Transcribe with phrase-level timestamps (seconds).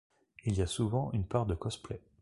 [0.45, 2.01] Il y a souvent une part de cosplay.